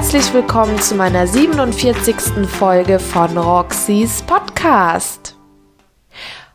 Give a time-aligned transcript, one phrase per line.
[0.00, 2.48] herzlich willkommen zu meiner 47.
[2.48, 5.36] Folge von Roxys Podcast.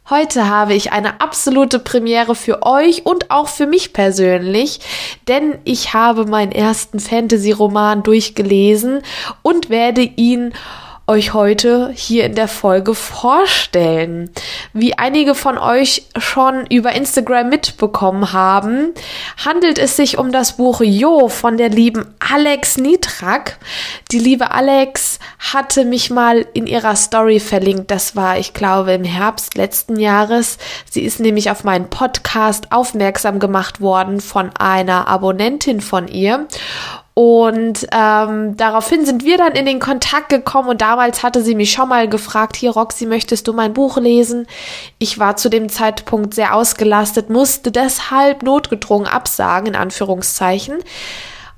[0.09, 4.79] Heute habe ich eine absolute Premiere für euch und auch für mich persönlich,
[5.27, 9.03] denn ich habe meinen ersten Fantasy-Roman durchgelesen
[9.43, 10.51] und werde ihn
[11.07, 14.31] euch heute hier in der Folge vorstellen.
[14.73, 18.91] Wie einige von euch schon über Instagram mitbekommen haben,
[19.43, 23.59] handelt es sich um das Buch Jo von der lieben Alex Nitrak.
[24.11, 27.91] Die liebe Alex hatte mich mal in ihrer Story verlinkt.
[27.91, 30.57] Das war, ich glaube, im Herbst letzten Jahres.
[30.89, 36.47] Sie ist nämlich auf meinen Podcast aufmerksam gemacht worden von einer Abonnentin von ihr.
[37.17, 41.71] Und ähm, daraufhin sind wir dann in den Kontakt gekommen und damals hatte sie mich
[41.71, 44.47] schon mal gefragt, hier Roxy, möchtest du mein Buch lesen?
[44.99, 50.79] Ich war zu dem Zeitpunkt sehr ausgelastet, musste deshalb notgedrungen absagen, in Anführungszeichen.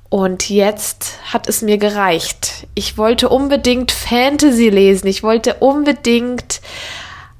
[0.09, 2.67] Und jetzt hat es mir gereicht.
[2.75, 5.08] Ich wollte unbedingt Fantasy lesen.
[5.08, 6.61] Ich wollte unbedingt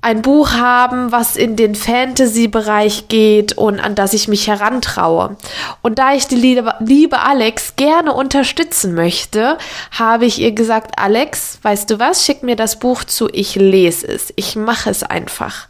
[0.02, 5.36] ein Buch haben, was in den Fantasy-Bereich geht und an das ich mich herantraue.
[5.82, 9.58] Und da ich die liebe, liebe Alex gerne unterstützen möchte,
[9.92, 14.08] habe ich ihr gesagt, Alex, weißt du was, schick mir das Buch zu, ich lese
[14.08, 15.68] es, ich mache es einfach.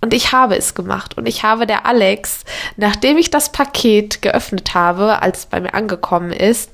[0.00, 1.16] Und ich habe es gemacht.
[1.16, 2.44] Und ich habe der Alex,
[2.76, 6.70] nachdem ich das Paket geöffnet habe, als es bei mir angekommen ist,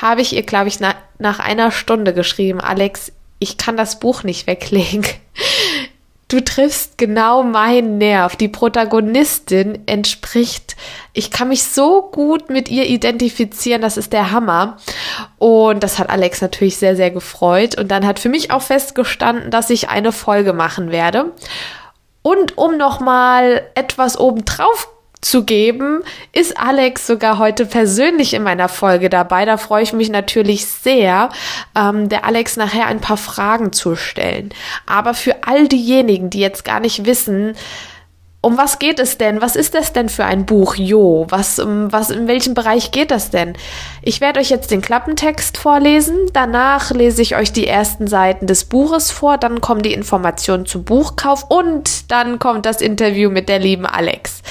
[0.00, 4.22] habe ich ihr, glaube ich, na, nach einer Stunde geschrieben, Alex, ich kann das Buch
[4.22, 5.04] nicht weglegen.
[6.28, 8.34] Du triffst genau meinen Nerv.
[8.34, 10.74] Die Protagonistin entspricht,
[11.12, 14.78] ich kann mich so gut mit ihr identifizieren, das ist der Hammer.
[15.38, 17.78] Und das hat Alex natürlich sehr, sehr gefreut.
[17.78, 21.32] Und dann hat für mich auch festgestanden, dass ich eine Folge machen werde.
[22.22, 24.88] Und um nochmal etwas obendrauf
[25.20, 29.44] zu geben, ist Alex sogar heute persönlich in meiner Folge dabei.
[29.44, 31.30] Da freue ich mich natürlich sehr,
[31.76, 34.50] ähm, der Alex nachher ein paar Fragen zu stellen.
[34.86, 37.54] Aber für all diejenigen, die jetzt gar nicht wissen,
[38.46, 39.40] um was geht es denn?
[39.40, 40.76] Was ist das denn für ein Buch?
[40.76, 43.54] Jo, was, um, was, in welchem Bereich geht das denn?
[44.02, 46.16] Ich werde euch jetzt den Klappentext vorlesen.
[46.32, 49.36] Danach lese ich euch die ersten Seiten des Buches vor.
[49.36, 54.42] Dann kommen die Informationen zum Buchkauf und dann kommt das Interview mit der lieben Alex.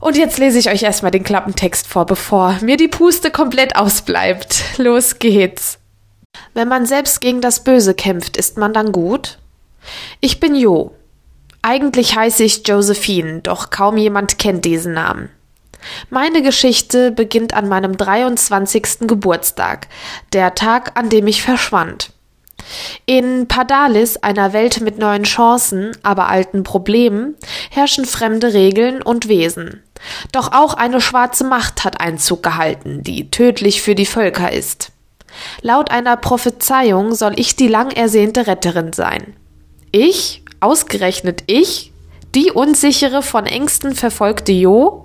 [0.00, 4.78] Und jetzt lese ich euch erstmal den Klappentext vor, bevor mir die Puste komplett ausbleibt.
[4.78, 5.78] Los geht's.
[6.54, 9.38] Wenn man selbst gegen das Böse kämpft, ist man dann gut?
[10.20, 10.94] Ich bin Jo.
[11.62, 15.30] Eigentlich heiße ich Josephine, doch kaum jemand kennt diesen Namen.
[16.10, 19.00] Meine Geschichte beginnt an meinem 23.
[19.00, 19.88] Geburtstag,
[20.32, 22.12] der Tag, an dem ich verschwand.
[23.04, 27.36] In Padalis, einer Welt mit neuen Chancen, aber alten Problemen,
[27.70, 29.82] herrschen fremde Regeln und Wesen.
[30.32, 34.92] Doch auch eine schwarze Macht hat Einzug gehalten, die tödlich für die Völker ist.
[35.60, 39.34] Laut einer Prophezeiung soll ich die lang ersehnte Retterin sein.
[39.92, 41.92] Ich, ausgerechnet ich,
[42.34, 45.02] die unsichere, von Ängsten verfolgte Jo?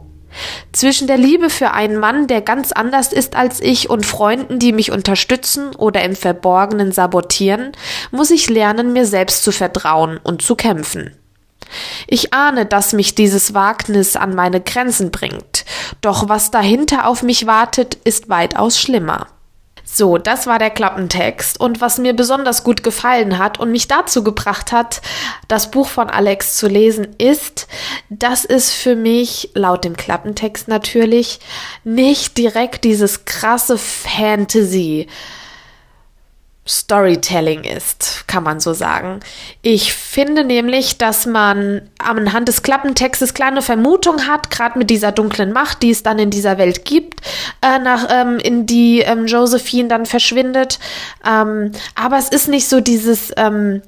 [0.72, 4.72] Zwischen der Liebe für einen Mann, der ganz anders ist als ich, und Freunden, die
[4.72, 7.74] mich unterstützen oder im Verborgenen sabotieren,
[8.12, 11.16] muss ich lernen, mir selbst zu vertrauen und zu kämpfen.
[12.08, 15.66] Ich ahne, dass mich dieses Wagnis an meine Grenzen bringt,
[16.02, 19.28] doch was dahinter auf mich wartet, ist weitaus schlimmer.
[19.94, 21.60] So, das war der Klappentext.
[21.60, 25.02] Und was mir besonders gut gefallen hat und mich dazu gebracht hat,
[25.50, 27.68] das Buch von Alex zu lesen, ist,
[28.10, 31.40] dass es für mich, laut dem Klappentext natürlich,
[31.84, 35.08] nicht direkt dieses krasse Fantasy
[36.68, 39.20] Storytelling ist, kann man so sagen.
[39.64, 45.54] Ich finde nämlich, dass man anhand des Klappentextes kleine Vermutung hat, gerade mit dieser dunklen
[45.54, 47.22] Macht, die es dann in dieser Welt gibt,
[47.62, 50.78] äh, nach, ähm, in die ähm, Josephine dann verschwindet.
[51.26, 53.82] Ähm, aber es ist nicht so dieses, ähm,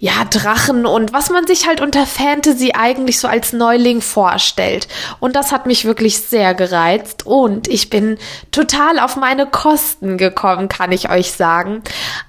[0.00, 4.86] ja, Drachen und was man sich halt unter Fantasy eigentlich so als Neuling vorstellt.
[5.18, 8.16] Und das hat mich wirklich sehr gereizt und ich bin
[8.52, 11.82] total auf meine Kosten gekommen, kann ich euch sagen.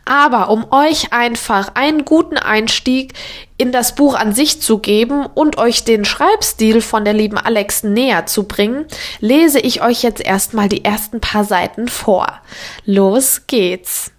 [0.06, 3.14] Aber um euch einfach einen guten Einstieg
[3.58, 7.84] in das Buch an sich zu geben und euch den Schreibstil von der lieben Alex
[7.84, 8.86] näher zu bringen,
[9.20, 12.42] lese ich euch jetzt erstmal die ersten paar Seiten vor.
[12.86, 14.12] Los geht's.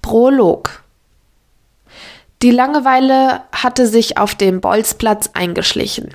[0.00, 0.82] Prolog
[2.42, 6.14] die Langeweile hatte sich auf dem Bolzplatz eingeschlichen.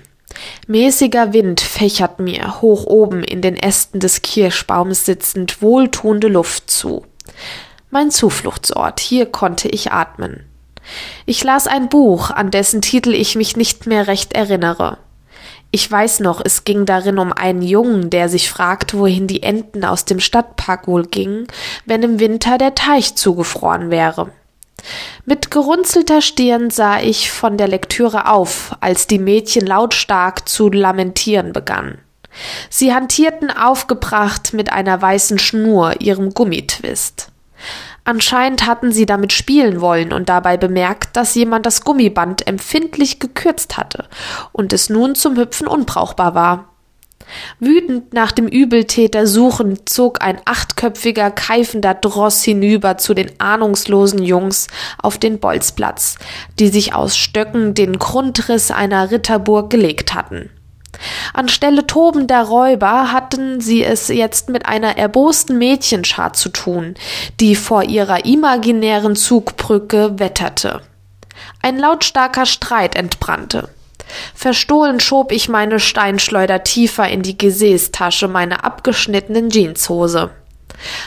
[0.68, 7.06] Mäßiger Wind fächert mir, hoch oben in den Ästen des Kirschbaums sitzend, wohltuende Luft zu.
[7.89, 10.45] Mein Zufluchtsort, hier konnte ich atmen.
[11.25, 14.98] Ich las ein Buch, an dessen Titel ich mich nicht mehr recht erinnere.
[15.72, 19.83] Ich weiß noch, es ging darin um einen Jungen, der sich fragt, wohin die Enten
[19.83, 21.48] aus dem Stadtpark wohl gingen,
[21.86, 24.31] wenn im Winter der Teich zugefroren wäre.
[25.26, 31.54] Mit gerunzelter Stirn sah ich von der Lektüre auf, als die Mädchen lautstark zu lamentieren
[31.54, 32.00] begannen.
[32.70, 37.32] Sie hantierten aufgebracht mit einer weißen Schnur, ihrem Gummitwist.
[38.04, 43.78] Anscheinend hatten sie damit spielen wollen und dabei bemerkt, dass jemand das Gummiband empfindlich gekürzt
[43.78, 44.08] hatte
[44.52, 46.75] und es nun zum Hüpfen unbrauchbar war.
[47.60, 54.68] Wütend nach dem Übeltäter suchend zog ein achtköpfiger, keifender Dross hinüber zu den ahnungslosen Jungs
[55.01, 56.18] auf den Bolzplatz,
[56.60, 60.50] die sich aus Stöcken den Grundriss einer Ritterburg gelegt hatten.
[61.33, 66.95] Anstelle tobender Räuber hatten sie es jetzt mit einer erbosten Mädchenschar zu tun,
[67.39, 70.81] die vor ihrer imaginären Zugbrücke wetterte.
[71.62, 73.69] Ein lautstarker Streit entbrannte.
[74.34, 80.31] Verstohlen schob ich meine Steinschleuder tiefer in die Gesäßtasche meiner abgeschnittenen Jeanshose.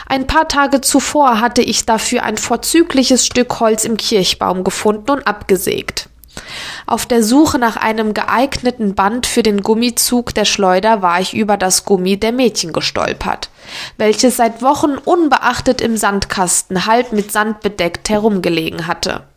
[0.07, 5.27] Ein paar Tage zuvor hatte ich dafür ein vorzügliches Stück Holz im Kirchbaum gefunden und
[5.27, 6.09] abgesägt.
[6.85, 11.57] Auf der Suche nach einem geeigneten Band für den Gummizug der Schleuder war ich über
[11.57, 13.49] das Gummi der Mädchen gestolpert,
[13.97, 19.28] welches seit Wochen unbeachtet im Sandkasten halb mit Sand bedeckt herumgelegen hatte.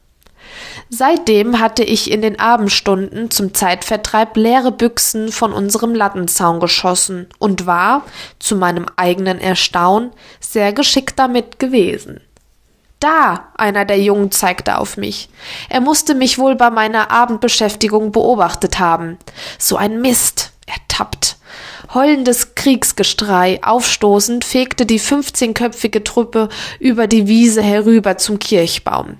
[0.89, 7.67] Seitdem hatte ich in den Abendstunden zum Zeitvertreib leere Büchsen von unserem Lattenzaun geschossen und
[7.67, 8.03] war,
[8.39, 10.11] zu meinem eigenen Erstaunen,
[10.41, 12.21] sehr geschickt damit gewesen.
[13.01, 13.49] Da!
[13.57, 15.29] Einer der Jungen zeigte auf mich.
[15.69, 19.19] Er musste mich wohl bei meiner Abendbeschäftigung beobachtet haben.
[19.59, 20.53] So ein Mist!
[20.67, 21.37] Ertappt!
[21.95, 29.19] Heulendes Kriegsgestrei aufstoßend fegte die fünfzehnköpfige Truppe über die Wiese herüber zum Kirchbaum.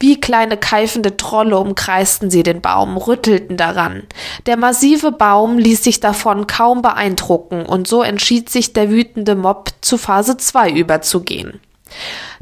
[0.00, 4.04] Wie kleine keifende Trolle umkreisten sie den Baum, rüttelten daran.
[4.46, 9.70] Der massive Baum ließ sich davon kaum beeindrucken, und so entschied sich der wütende Mob
[9.80, 11.60] zu Phase 2 überzugehen.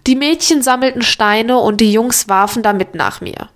[0.07, 3.49] Die Mädchen sammelten Steine und die Jungs warfen damit nach mir.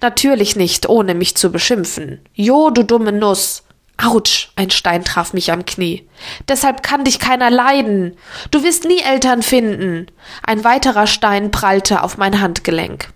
[0.00, 2.20] Natürlich nicht, ohne mich zu beschimpfen.
[2.34, 3.63] Jo, du dumme Nuss.
[3.96, 6.08] Autsch, ein Stein traf mich am Knie.
[6.48, 8.16] Deshalb kann dich keiner leiden.
[8.50, 10.08] Du wirst nie Eltern finden.
[10.42, 13.08] Ein weiterer Stein prallte auf mein Handgelenk.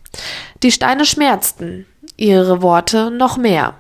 [0.62, 1.86] Die Steine schmerzten,
[2.16, 3.74] ihre Worte noch mehr.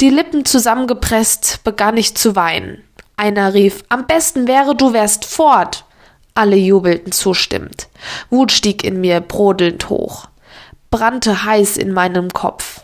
[0.00, 2.82] Die Lippen zusammengepresst begann ich zu weinen.
[3.16, 5.84] Einer rief, am besten wäre, du wärst fort.
[6.34, 7.88] Alle jubelten zustimmend.
[8.30, 10.28] Wut stieg in mir brodelnd hoch,
[10.90, 12.82] brannte heiß in meinem Kopf.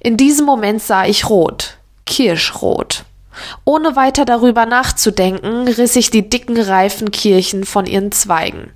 [0.00, 3.04] In diesem Moment sah ich rot, kirschrot.
[3.64, 8.70] Ohne weiter darüber nachzudenken, riss ich die dicken reifen Kirchen von ihren Zweigen.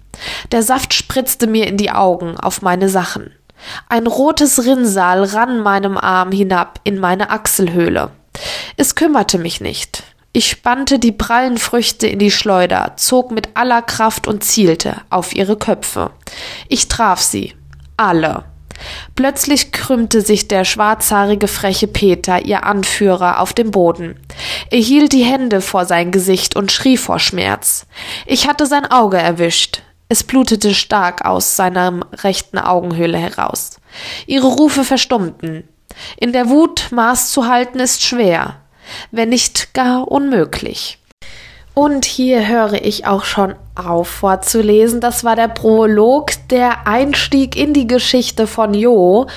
[0.50, 3.30] Der Saft spritzte mir in die Augen, auf meine Sachen.
[3.88, 8.10] Ein rotes Rinnsal rann meinem Arm hinab in meine Achselhöhle.
[8.76, 10.04] Es kümmerte mich nicht.
[10.32, 15.34] Ich spannte die prallen Früchte in die Schleuder, zog mit aller Kraft und zielte auf
[15.34, 16.10] ihre Köpfe.
[16.68, 17.54] Ich traf sie.
[17.96, 18.44] Alle.
[19.14, 24.18] Plötzlich krümmte sich der schwarzhaarige freche Peter, ihr Anführer, auf dem Boden.
[24.70, 27.86] Er hielt die Hände vor sein Gesicht und schrie vor Schmerz.
[28.26, 29.82] Ich hatte sein Auge erwischt.
[30.08, 33.78] Es blutete stark aus seiner rechten Augenhöhle heraus.
[34.26, 35.68] Ihre Rufe verstummten.
[36.16, 38.56] In der Wut Maß zu halten ist schwer
[39.10, 40.97] wenn nicht gar unmöglich.
[41.78, 45.00] Und hier höre ich auch schon auf vorzulesen.
[45.00, 49.28] Das war der Prolog, der Einstieg in die Geschichte von Jo.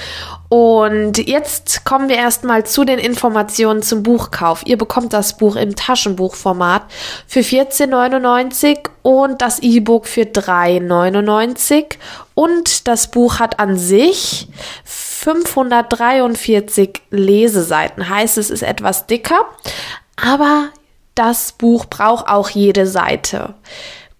[0.49, 4.65] Und jetzt kommen wir erstmal zu den Informationen zum Buchkauf.
[4.65, 6.81] Ihr bekommt das Buch im Taschenbuchformat
[7.27, 11.97] für 14,99 und das E-Book für 3,99.
[12.33, 14.47] Und das Buch hat an sich
[14.83, 18.09] 543 Leseseiten.
[18.09, 19.45] Heißt, es ist etwas dicker,
[20.15, 20.69] aber
[21.15, 23.55] das Buch braucht auch jede Seite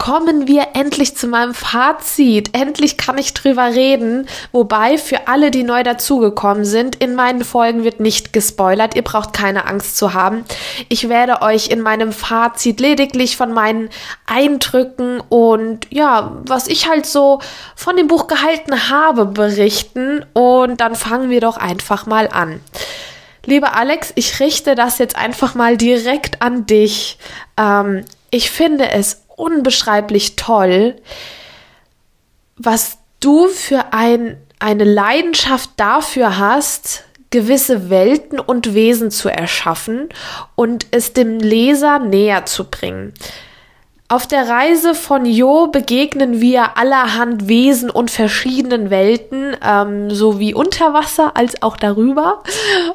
[0.01, 2.55] kommen wir endlich zu meinem Fazit.
[2.57, 4.27] Endlich kann ich drüber reden.
[4.51, 8.95] Wobei für alle, die neu dazugekommen sind, in meinen Folgen wird nicht gespoilert.
[8.95, 10.43] Ihr braucht keine Angst zu haben.
[10.89, 13.89] Ich werde euch in meinem Fazit lediglich von meinen
[14.25, 17.39] Eindrücken und ja, was ich halt so
[17.75, 20.25] von dem Buch gehalten habe, berichten.
[20.33, 22.59] Und dann fangen wir doch einfach mal an.
[23.45, 27.17] Lieber Alex, ich richte das jetzt einfach mal direkt an dich.
[27.57, 30.95] Ähm, ich finde es unbeschreiblich toll,
[32.55, 40.09] was du für ein, eine Leidenschaft dafür hast, gewisse Welten und Wesen zu erschaffen
[40.55, 43.13] und es dem Leser näher zu bringen.
[44.11, 50.93] Auf der Reise von Jo begegnen wir allerhand Wesen und verschiedenen Welten, ähm, sowie unter
[50.93, 52.43] Wasser als auch darüber.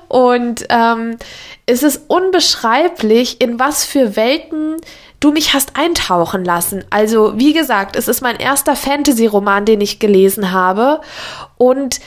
[0.08, 1.16] Und ähm,
[1.64, 4.76] es ist unbeschreiblich, in was für Welten
[5.18, 6.84] du mich hast eintauchen lassen.
[6.90, 11.00] Also, wie gesagt, es ist mein erster Fantasy-Roman, den ich gelesen habe.
[11.56, 11.98] Und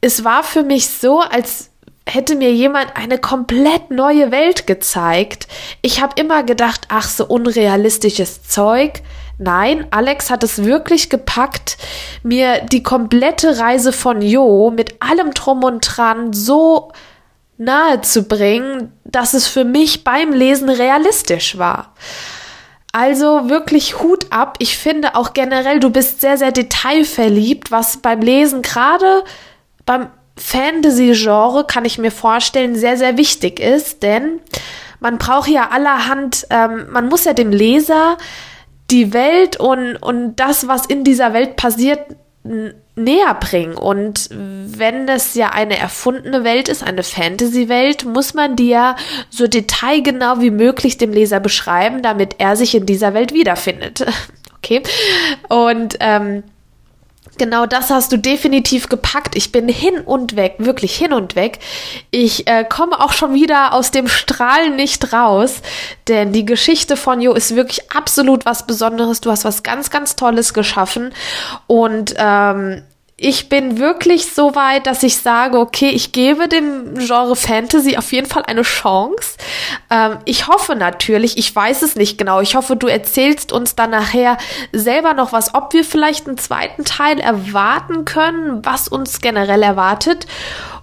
[0.00, 1.70] es war für mich so, als
[2.08, 5.46] hätte mir jemand eine komplett neue Welt gezeigt.
[5.82, 9.02] Ich habe immer gedacht, ach, so unrealistisches Zeug.
[9.38, 11.78] Nein, Alex hat es wirklich gepackt,
[12.22, 16.90] mir die komplette Reise von Jo mit allem drum und dran so
[17.56, 21.94] nahe zu bringen, dass es für mich beim Lesen realistisch war.
[22.92, 24.56] Also wirklich Hut ab.
[24.58, 29.24] Ich finde auch generell, du bist sehr, sehr detailverliebt, was beim Lesen gerade
[29.84, 30.08] beim
[30.38, 34.40] Fantasy-Genre, kann ich mir vorstellen, sehr, sehr wichtig ist, denn
[35.00, 38.16] man braucht ja allerhand, ähm, man muss ja dem Leser
[38.90, 42.00] die Welt und, und das, was in dieser Welt passiert,
[42.96, 43.74] näher bringen.
[43.74, 48.96] Und wenn es ja eine erfundene Welt ist, eine Fantasy-Welt, muss man die ja
[49.30, 54.06] so detailgenau wie möglich dem Leser beschreiben, damit er sich in dieser Welt wiederfindet.
[54.56, 54.82] okay.
[55.48, 56.42] Und ähm,
[57.38, 59.36] Genau das hast du definitiv gepackt.
[59.36, 61.60] Ich bin hin und weg, wirklich hin und weg.
[62.10, 65.62] Ich äh, komme auch schon wieder aus dem Strahlen nicht raus,
[66.08, 69.20] denn die Geschichte von Jo ist wirklich absolut was Besonderes.
[69.20, 71.14] Du hast was ganz, ganz Tolles geschaffen
[71.68, 72.82] und ähm,
[73.20, 78.12] ich bin wirklich so weit, dass ich sage, okay, ich gebe dem Genre Fantasy auf
[78.12, 79.36] jeden Fall eine Chance.
[79.90, 83.90] Ähm, ich hoffe natürlich, ich weiß es nicht genau, ich hoffe, du erzählst uns dann
[83.90, 84.38] nachher
[84.72, 90.28] selber noch was, ob wir vielleicht einen zweiten Teil erwarten können, was uns generell erwartet.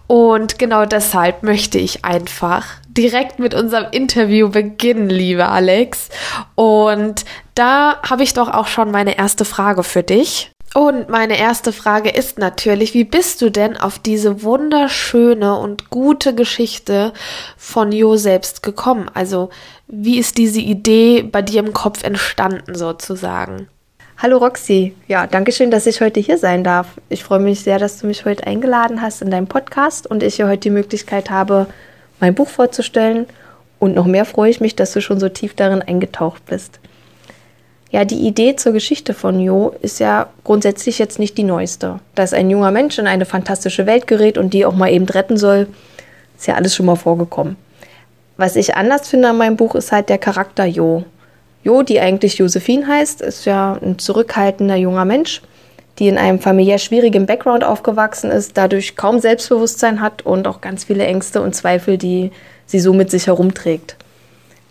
[0.08, 6.10] Und genau deshalb möchte ich einfach direkt mit unserem Interview beginnen, liebe Alex.
[6.56, 7.24] Und
[7.56, 10.52] da habe ich doch auch schon meine erste Frage für dich.
[10.76, 16.36] Und meine erste Frage ist natürlich, wie bist du denn auf diese wunderschöne und gute
[16.36, 17.14] Geschichte
[17.56, 19.10] von Jo selbst gekommen?
[19.14, 19.52] Also,
[19.88, 23.70] wie ist diese Idee bei dir im Kopf entstanden sozusagen?
[24.18, 26.88] Hallo Roxy, ja, danke schön, dass ich heute hier sein darf.
[27.08, 30.36] Ich freue mich sehr, dass du mich heute eingeladen hast in deinem Podcast und ich
[30.36, 31.68] hier heute die Möglichkeit habe,
[32.20, 33.28] mein Buch vorzustellen.
[33.80, 36.82] Und noch mehr freue ich mich, dass du schon so tief darin eingetaucht bist.
[37.96, 42.02] Ja, die Idee zur Geschichte von Jo ist ja grundsätzlich jetzt nicht die neueste.
[42.14, 45.38] Dass ein junger Mensch in eine fantastische Welt gerät und die auch mal eben retten
[45.38, 45.70] soll,
[46.38, 47.56] ist ja alles schon mal vorgekommen.
[48.36, 51.06] Was ich anders finde an meinem Buch ist halt der Charakter Jo.
[51.64, 55.42] Jo, die eigentlich Josephine heißt, ist ja ein zurückhaltender junger Mensch,
[55.98, 60.84] die in einem familiär schwierigen Background aufgewachsen ist, dadurch kaum Selbstbewusstsein hat und auch ganz
[60.84, 62.32] viele Ängste und Zweifel, die
[62.66, 63.96] sie so mit sich herumträgt.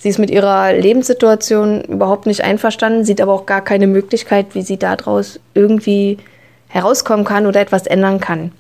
[0.04, 4.61] Sie ist mit ihrer Lebenssituation überhaupt nicht einverstanden, sieht aber auch gar keine Möglichkeit, wie
[4.61, 6.18] sie daraus irgendwie
[6.68, 8.52] herauskommen kann oder etwas ändern kann.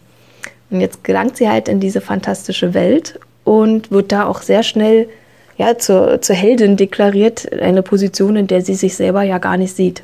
[0.70, 5.06] Und jetzt gelangt sie halt in diese fantastische Welt und wird da auch sehr schnell
[5.58, 9.76] ja, zur, zur Heldin deklariert, eine Position, in der sie sich selber ja gar nicht
[9.76, 10.02] sieht.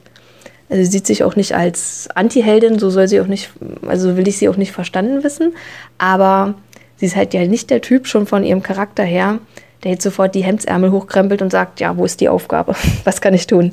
[0.69, 3.49] Also sie sieht sich auch nicht als Anti-Heldin, so soll sie auch nicht,
[3.89, 5.55] also will ich sie auch nicht verstanden wissen,
[5.97, 6.53] aber
[6.97, 9.39] sie ist halt ja nicht der Typ schon von ihrem Charakter her,
[9.83, 12.75] der jetzt sofort die Hemdsärmel hochkrempelt und sagt, ja, wo ist die Aufgabe?
[13.05, 13.73] Was kann ich tun?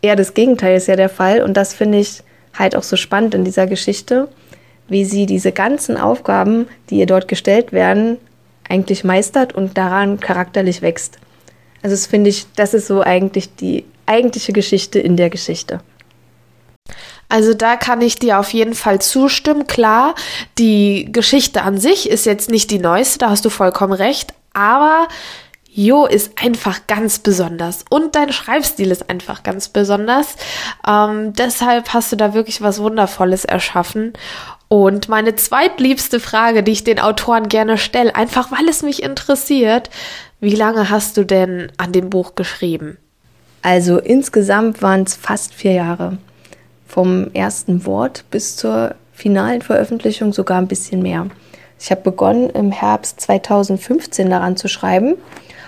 [0.00, 2.22] Eher das Gegenteil ist ja der Fall und das finde ich
[2.58, 4.28] halt auch so spannend in dieser Geschichte,
[4.88, 8.18] wie sie diese ganzen Aufgaben, die ihr dort gestellt werden,
[8.68, 11.18] eigentlich meistert und daran charakterlich wächst.
[11.82, 15.80] Also das finde ich, das ist so eigentlich die eigentliche Geschichte in der Geschichte.
[17.28, 19.66] Also da kann ich dir auf jeden Fall zustimmen.
[19.66, 20.14] Klar,
[20.58, 25.08] die Geschichte an sich ist jetzt nicht die neueste, da hast du vollkommen recht, aber
[25.74, 30.36] Jo ist einfach ganz besonders und dein Schreibstil ist einfach ganz besonders.
[30.86, 34.12] Ähm, deshalb hast du da wirklich was Wundervolles erschaffen.
[34.68, 39.88] Und meine zweitliebste Frage, die ich den Autoren gerne stelle, einfach weil es mich interessiert,
[40.40, 42.98] wie lange hast du denn an dem Buch geschrieben?
[43.62, 46.18] Also insgesamt waren es fast vier Jahre.
[46.86, 51.28] Vom ersten Wort bis zur finalen Veröffentlichung sogar ein bisschen mehr.
[51.82, 55.16] Ich habe begonnen im Herbst 2015 daran zu schreiben.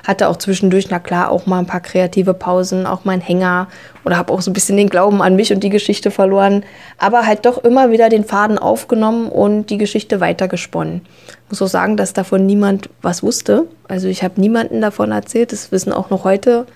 [0.06, 3.66] Hatte auch zwischendurch, na klar, auch mal ein paar kreative Pausen, auch mal einen Hänger
[4.04, 6.62] oder habe auch so ein bisschen den Glauben an mich und die Geschichte verloren.
[6.99, 11.00] Aber halt doch immer wieder den Faden aufgenommen und die Geschichte weitergesponnen.
[11.26, 13.66] Ich muss auch sagen, dass davon niemand was wusste.
[13.88, 15.50] Also ich habe niemanden davon erzählt.
[15.50, 16.66] Das wissen auch noch heute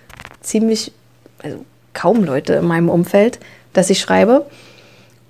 [0.40, 0.90] ziemlich,
[1.44, 1.64] also
[1.94, 3.38] kaum Leute in meinem Umfeld,
[3.72, 4.46] dass ich schreibe.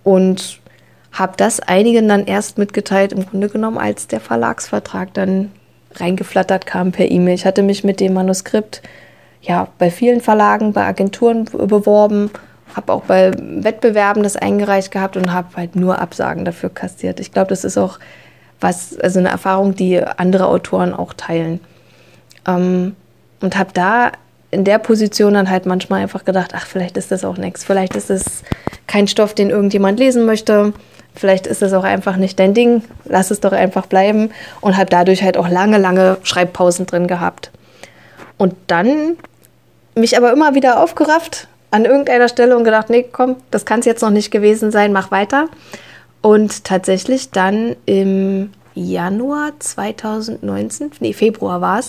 [0.03, 0.61] Und
[1.13, 5.51] habe das einigen dann erst mitgeteilt, im Grunde genommen, als der Verlagsvertrag dann
[5.95, 7.35] reingeflattert kam per E-Mail.
[7.35, 8.83] Ich hatte mich mit dem Manuskript
[9.41, 12.31] ja bei vielen Verlagen, bei Agenturen beworben,
[12.75, 17.21] habe auch bei Wettbewerben das eingereicht gehabt und habe halt nur Absagen dafür kassiert.
[17.21, 17.99] Ich glaube, das ist auch
[18.61, 21.61] was, also eine Erfahrung, die andere Autoren auch teilen.
[22.47, 22.95] Ähm,
[23.41, 24.13] und habe da
[24.51, 27.95] in der Position dann halt manchmal einfach gedacht, ach, vielleicht ist das auch nichts, vielleicht
[27.97, 28.43] ist es
[28.87, 30.73] kein Stoff, den irgendjemand lesen möchte,
[31.19, 34.91] vielleicht ist das auch einfach nicht dein Ding, lass es doch einfach bleiben und habe
[34.91, 37.51] dadurch halt auch lange, lange Schreibpausen drin gehabt.
[38.37, 39.17] Und dann
[39.95, 43.87] mich aber immer wieder aufgerafft an irgendeiner Stelle und gedacht, nee, komm, das kann es
[43.87, 45.49] jetzt noch nicht gewesen sein, mach weiter.
[46.23, 51.89] Und tatsächlich dann im Januar 2019, nee, Februar war es,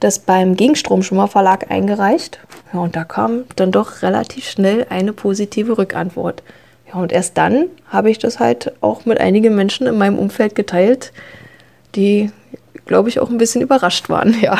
[0.00, 2.40] das beim Gegenstromschwimmer Verlag eingereicht.
[2.72, 6.42] Ja, und da kam dann doch relativ schnell eine positive Rückantwort.
[6.92, 10.54] Ja, und erst dann habe ich das halt auch mit einigen Menschen in meinem Umfeld
[10.54, 11.12] geteilt,
[11.94, 12.30] die,
[12.86, 14.58] glaube ich, auch ein bisschen überrascht waren, ja.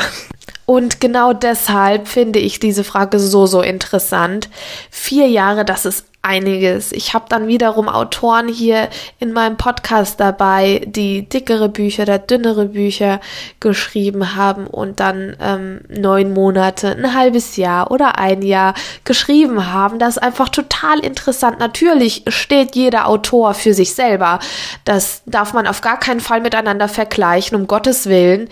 [0.73, 4.49] Und genau deshalb finde ich diese Frage so, so interessant.
[4.91, 6.93] Vier Jahre, das ist einiges.
[6.93, 8.89] Ich habe dann wiederum Autoren hier
[9.19, 13.21] in meinem Podcast dabei, die dickere Bücher oder dünnere Bücher
[13.61, 18.73] geschrieben haben und dann ähm, neun Monate, ein halbes Jahr oder ein Jahr
[19.05, 19.99] geschrieben haben.
[19.99, 21.59] Das ist einfach total interessant.
[21.59, 24.39] Natürlich steht jeder Autor für sich selber.
[24.87, 28.49] Das darf man auf gar keinen Fall miteinander vergleichen, um Gottes Willen.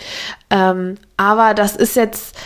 [0.51, 2.37] Ähm, aber das ist jetzt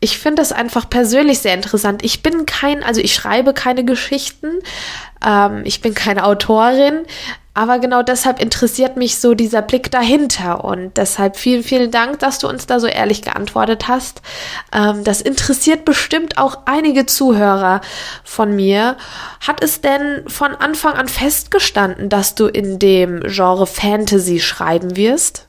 [0.00, 2.02] ich finde das einfach persönlich sehr interessant.
[2.02, 4.48] Ich bin kein, also ich schreibe keine Geschichten,
[5.24, 7.04] ähm, ich bin keine Autorin,
[7.52, 12.38] aber genau deshalb interessiert mich so dieser Blick dahinter und deshalb vielen, vielen Dank, dass
[12.38, 14.22] du uns da so ehrlich geantwortet hast.
[14.72, 17.82] Ähm, das interessiert bestimmt auch einige Zuhörer
[18.24, 18.96] von mir.
[19.46, 25.46] Hat es denn von Anfang an festgestanden, dass du in dem Genre Fantasy schreiben wirst?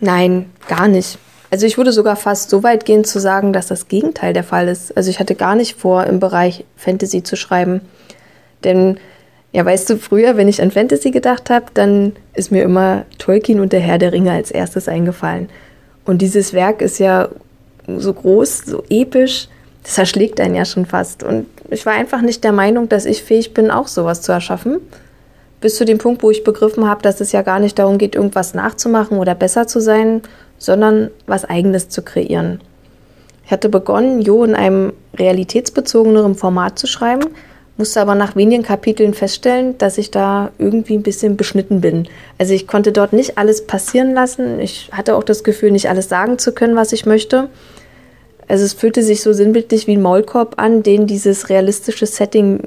[0.00, 1.18] Nein, gar nicht.
[1.56, 4.68] Also ich würde sogar fast so weit gehen zu sagen, dass das Gegenteil der Fall
[4.68, 4.94] ist.
[4.94, 7.80] Also ich hatte gar nicht vor, im Bereich Fantasy zu schreiben.
[8.62, 8.98] Denn,
[9.52, 13.60] ja, weißt du, früher, wenn ich an Fantasy gedacht habe, dann ist mir immer Tolkien
[13.60, 15.48] und der Herr der Ringe als erstes eingefallen.
[16.04, 17.30] Und dieses Werk ist ja
[17.86, 19.48] so groß, so episch,
[19.82, 21.22] das erschlägt einen ja schon fast.
[21.22, 24.76] Und ich war einfach nicht der Meinung, dass ich fähig bin, auch sowas zu erschaffen.
[25.62, 28.14] Bis zu dem Punkt, wo ich begriffen habe, dass es ja gar nicht darum geht,
[28.14, 30.20] irgendwas nachzumachen oder besser zu sein,
[30.58, 32.60] sondern was Eigenes zu kreieren.
[33.44, 37.26] Ich hatte begonnen, Jo in einem realitätsbezogeneren Format zu schreiben,
[37.76, 42.08] musste aber nach wenigen Kapiteln feststellen, dass ich da irgendwie ein bisschen beschnitten bin.
[42.38, 44.60] Also ich konnte dort nicht alles passieren lassen.
[44.60, 47.48] Ich hatte auch das Gefühl, nicht alles sagen zu können, was ich möchte.
[48.48, 52.60] Also es fühlte sich so sinnbildlich wie ein Maulkorb an, den dieses realistische Setting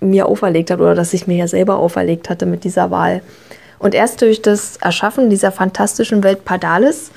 [0.00, 3.22] mir auferlegt hat oder das ich mir ja selber auferlegt hatte mit dieser Wahl.
[3.78, 7.10] Und erst durch das Erschaffen dieser fantastischen Welt Padalis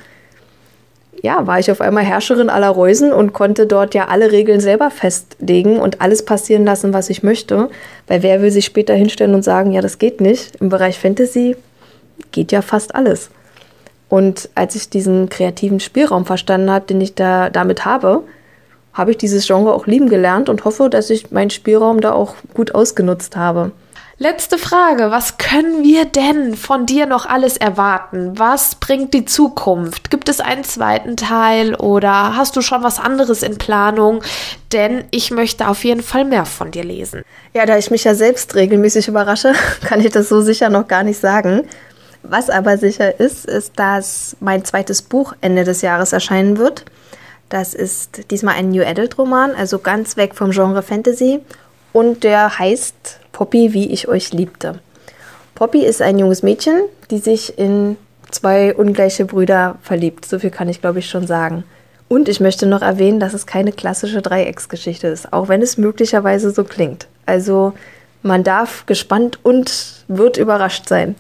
[1.22, 4.92] ja, war ich auf einmal Herrscherin aller Reusen und konnte dort ja alle Regeln selber
[4.92, 7.70] festlegen und alles passieren lassen, was ich möchte.
[8.08, 10.56] Weil wer will sich später hinstellen und sagen, ja, das geht nicht.
[10.58, 11.56] Im Bereich Fantasy
[12.32, 13.30] geht ja fast alles.
[14.10, 18.24] Und als ich diesen kreativen Spielraum verstanden habe, den ich da damit habe,
[18.94, 22.36] habe ich dieses Genre auch lieben gelernt und hoffe, dass ich meinen Spielraum da auch
[22.54, 23.72] gut ausgenutzt habe.
[24.18, 25.12] Letzte Frage.
[25.12, 28.40] Was können wir denn von dir noch alles erwarten?
[28.40, 30.10] Was bringt die Zukunft?
[30.10, 34.24] Gibt es einen zweiten Teil oder hast du schon was anderes in Planung?
[34.72, 37.24] Denn ich möchte auf jeden Fall mehr von dir lesen.
[37.54, 39.52] Ja, da ich mich ja selbst regelmäßig überrasche,
[39.86, 41.68] kann ich das so sicher noch gar nicht sagen.
[42.24, 46.86] Was aber sicher ist, ist, dass mein zweites Buch Ende des Jahres erscheinen wird.
[47.50, 51.42] Das ist diesmal ein New Adult Roman, also ganz weg vom Genre Fantasy.
[51.92, 54.80] Und der heißt Poppy, wie ich euch liebte.
[55.56, 57.98] Poppy ist ein junges Mädchen, die sich in
[58.32, 60.24] zwei ungleiche Brüder verliebt.
[60.24, 61.66] So viel kann ich, glaube ich, schon sagen.
[62.08, 66.52] Und ich möchte noch erwähnen, dass es keine klassische Dreiecksgeschichte ist, auch wenn es möglicherweise
[66.52, 67.08] so klingt.
[67.26, 67.74] Also
[68.22, 71.16] man darf gespannt und wird überrascht sein.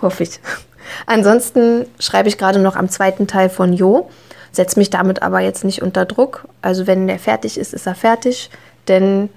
[0.00, 0.38] Hoffe ich.
[1.06, 4.08] Ansonsten schreibe ich gerade noch am zweiten Teil von Jo,
[4.52, 6.44] setze mich damit aber jetzt nicht unter Druck.
[6.62, 8.48] Also wenn er fertig ist, ist er fertig.
[8.86, 9.28] Denn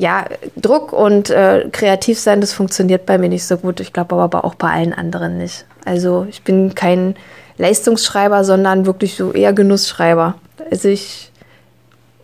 [0.00, 0.24] ja,
[0.56, 3.80] Druck und äh, kreativ sein, das funktioniert bei mir nicht so gut.
[3.80, 5.66] Ich glaube aber auch bei allen anderen nicht.
[5.84, 7.16] Also ich bin kein
[7.58, 10.36] Leistungsschreiber, sondern wirklich so eher Genussschreiber.
[10.70, 11.30] Also ich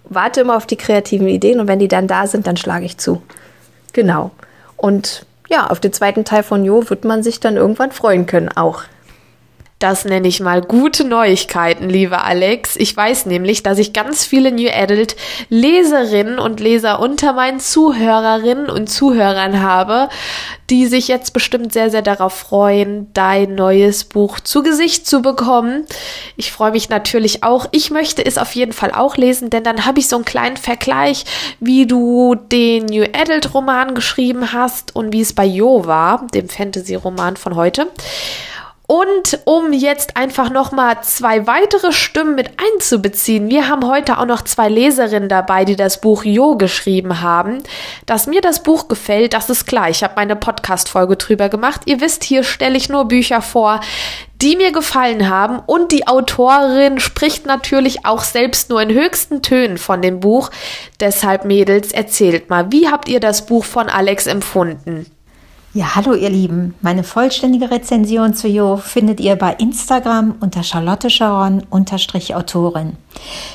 [0.05, 2.97] warte immer auf die kreativen Ideen und wenn die dann da sind, dann schlage ich
[2.97, 3.21] zu.
[3.93, 4.31] Genau.
[4.79, 8.49] Und ja, auf den zweiten Teil von Jo wird man sich dann irgendwann freuen können
[8.49, 8.85] auch.
[9.79, 12.77] Das nenne ich mal gute Neuigkeiten, liebe Alex.
[12.77, 15.17] Ich weiß nämlich, dass ich ganz viele New Adult
[15.51, 20.09] Leserinnen und Leser unter meinen Zuhörerinnen und Zuhörern habe,
[20.71, 25.85] die sich jetzt bestimmt sehr, sehr darauf freuen, dein neues Buch zu Gesicht zu bekommen.
[26.37, 27.67] Ich freue mich natürlich auch.
[27.73, 30.57] Ich möchte es auf jeden Fall auch lesen, denn dann habe ich so einen kleinen
[30.57, 31.27] Vergleich,
[31.61, 36.49] wie du den New Adult Roman geschrieben hast und wie es bei Jo war, dem
[36.49, 37.89] Fantasy Roman von heute.
[38.87, 44.43] Und um jetzt einfach nochmal zwei weitere Stimmen mit einzubeziehen, wir haben heute auch noch
[44.43, 47.63] zwei Leserinnen dabei, die das Buch Jo geschrieben haben.
[48.07, 49.91] Dass mir das Buch gefällt, das ist klar.
[49.91, 51.83] Ich habe meine Podcast-Folge drüber gemacht.
[51.87, 53.81] Ihr wisst, hier stelle ich nur Bücher vor,
[54.41, 55.59] die mir gefallen haben.
[55.67, 60.51] Und die Autorin spricht natürlich auch selbst nur in höchsten Tönen von dem Buch.
[61.01, 65.07] Deshalb, Mädels, erzählt mal, wie habt ihr das Buch von Alex empfunden?
[65.77, 66.75] Ja, hallo ihr Lieben.
[66.81, 71.65] Meine vollständige Rezension zu Jo findet ihr bei Instagram unter Charlotte Sharon
[72.35, 72.97] Autorin.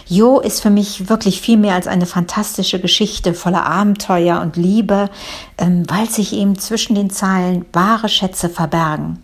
[0.05, 5.09] Jo ist für mich wirklich viel mehr als eine fantastische Geschichte voller Abenteuer und Liebe,
[5.57, 9.17] ähm, weil sich eben zwischen den Zeilen wahre Schätze verbergen.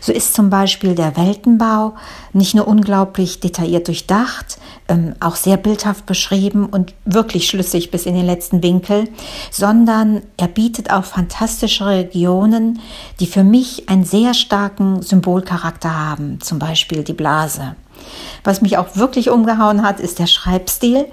[0.00, 1.94] So ist zum Beispiel der Weltenbau
[2.32, 4.58] nicht nur unglaublich detailliert durchdacht,
[4.88, 9.08] ähm, auch sehr bildhaft beschrieben und wirklich schlüssig bis in den letzten Winkel,
[9.50, 12.80] sondern er bietet auch fantastische Regionen,
[13.20, 17.76] die für mich einen sehr starken Symbolcharakter haben, zum Beispiel die Blase.
[18.44, 21.06] Was mich auch wirklich umgehauen hat, ist der Schreibstil.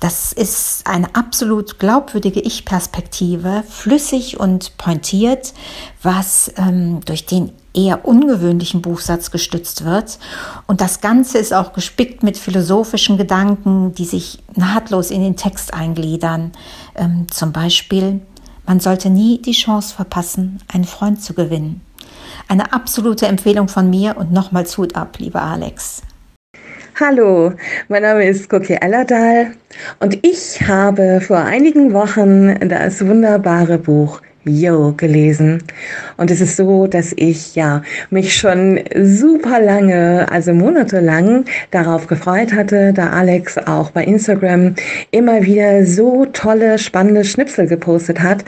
[0.00, 5.54] Das ist eine absolut glaubwürdige Ich-Perspektive, flüssig und pointiert,
[6.02, 10.18] was ähm, durch den eher ungewöhnlichen Buchsatz gestützt wird.
[10.66, 15.74] Und das Ganze ist auch gespickt mit philosophischen Gedanken, die sich nahtlos in den Text
[15.74, 16.52] eingliedern.
[16.94, 18.20] Ähm, zum Beispiel,
[18.66, 21.80] man sollte nie die Chance verpassen, einen Freund zu gewinnen.
[22.48, 26.02] Eine absolute Empfehlung von mir und nochmals Hut ab, lieber Alex.
[27.00, 27.52] Hallo,
[27.88, 29.52] mein Name ist Koki Ellerdahl
[30.00, 35.62] und ich habe vor einigen Wochen das wunderbare Buch Yo gelesen.
[36.16, 42.52] Und es ist so, dass ich ja mich schon super lange, also monatelang darauf gefreut
[42.52, 44.74] hatte, da Alex auch bei Instagram
[45.10, 48.44] immer wieder so tolle, spannende Schnipsel gepostet hat.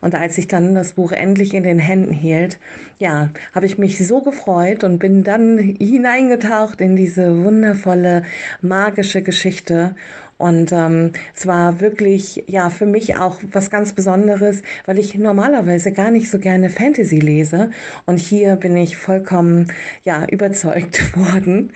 [0.00, 2.58] Und als ich dann das Buch endlich in den Händen hielt,
[2.98, 8.22] ja, habe ich mich so gefreut und bin dann hineingetaucht in diese wundervolle,
[8.60, 9.94] magische Geschichte
[10.38, 15.92] und ähm, es war wirklich ja für mich auch was ganz Besonderes, weil ich normalerweise
[15.92, 17.70] gar nicht so gerne Fantasy lese.
[18.06, 21.72] Und hier bin ich vollkommen ja überzeugt worden.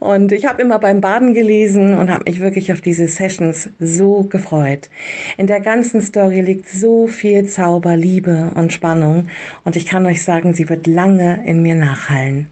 [0.00, 4.24] Und ich habe immer beim Baden gelesen und habe mich wirklich auf diese Sessions so
[4.24, 4.90] gefreut.
[5.36, 9.28] In der ganzen Story liegt so viel Zauber, Liebe und Spannung.
[9.64, 12.50] Und ich kann euch sagen, sie wird lange in mir nachhallen.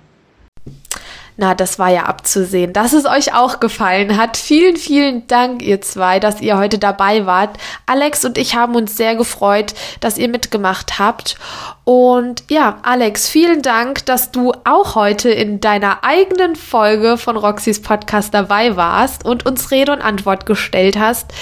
[1.41, 4.37] Na, das war ja abzusehen, dass es euch auch gefallen hat.
[4.37, 7.57] Vielen, vielen Dank, ihr zwei, dass ihr heute dabei wart.
[7.87, 11.37] Alex und ich haben uns sehr gefreut, dass ihr mitgemacht habt.
[11.85, 17.81] Und ja, Alex, vielen Dank, dass du auch heute in deiner eigenen Folge von Roxys
[17.83, 21.33] Podcast dabei warst und uns Rede und Antwort gestellt hast.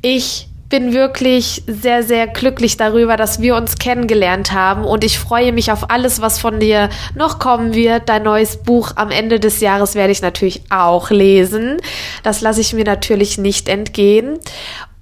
[0.00, 5.52] Ich bin wirklich sehr, sehr glücklich darüber, dass wir uns kennengelernt haben und ich freue
[5.52, 8.08] mich auf alles, was von dir noch kommen wird.
[8.08, 11.76] Dein neues Buch am Ende des Jahres werde ich natürlich auch lesen.
[12.24, 14.40] Das lasse ich mir natürlich nicht entgehen.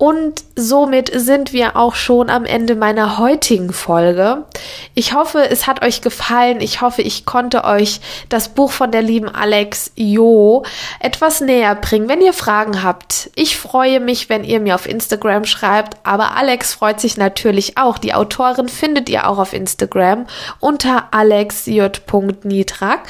[0.02, 4.46] Und somit sind wir auch schon am Ende meiner heutigen Folge.
[4.94, 6.60] Ich hoffe, es hat euch gefallen.
[6.60, 10.64] Ich hoffe, ich konnte euch das Buch von der lieben Alex Jo
[10.98, 12.08] etwas näher bringen.
[12.08, 15.96] Wenn ihr Fragen habt, ich freue mich, wenn ihr mir auf Instagram schreibt.
[16.02, 17.96] Aber Alex freut sich natürlich auch.
[17.96, 20.26] Die Autorin findet ihr auch auf Instagram
[20.58, 23.02] unter alexj.nitrak.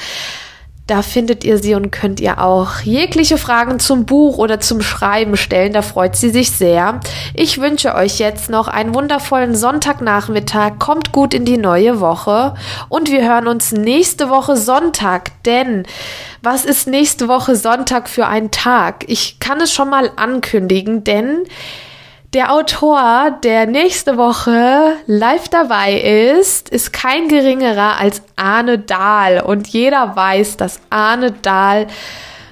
[0.85, 5.37] Da findet ihr sie und könnt ihr auch jegliche Fragen zum Buch oder zum Schreiben
[5.37, 5.71] stellen.
[5.71, 6.99] Da freut sie sich sehr.
[7.33, 10.79] Ich wünsche euch jetzt noch einen wundervollen Sonntagnachmittag.
[10.79, 12.55] Kommt gut in die neue Woche
[12.89, 15.31] und wir hören uns nächste Woche Sonntag.
[15.45, 15.83] Denn
[16.41, 19.05] was ist nächste Woche Sonntag für ein Tag?
[19.07, 21.45] Ich kann es schon mal ankündigen, denn
[22.33, 29.41] der Autor, der nächste Woche live dabei ist, ist kein geringerer als Arne Dahl.
[29.41, 31.87] Und jeder weiß, dass Arne Dahl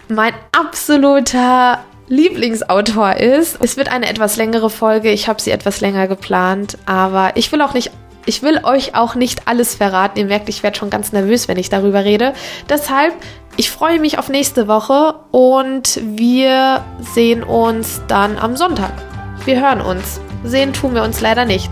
[0.07, 3.57] mein absoluter Lieblingsautor ist.
[3.61, 5.11] Es wird eine etwas längere Folge.
[5.11, 7.91] Ich habe sie etwas länger geplant, aber ich will auch nicht
[8.27, 10.19] ich will euch auch nicht alles verraten.
[10.19, 12.33] Ihr merkt, ich werde schon ganz nervös, wenn ich darüber rede.
[12.69, 13.15] Deshalb,
[13.57, 19.10] ich freue mich auf nächste Woche und wir sehen uns dann am Sonntag.
[19.45, 20.21] Wir hören uns.
[20.43, 21.71] Sehen tun wir uns leider nicht.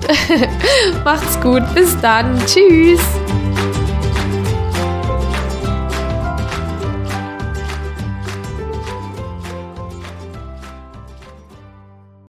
[1.03, 1.63] Macht's gut.
[1.75, 2.39] Bis dann.
[2.45, 3.01] Tschüss.